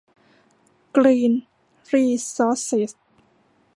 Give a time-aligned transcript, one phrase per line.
[0.95, 1.33] กรีน
[1.93, 2.05] รี
[2.35, 2.91] ซอร์สเซส